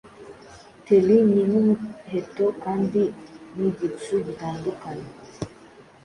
Theli 0.85 1.15
ni 1.31 1.41
nkumuheto 1.49 2.45
kandi 2.63 3.01
nkigicu 3.53 4.13
gitandukana 4.27 5.07